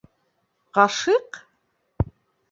Ғашиҡ? 0.77 1.39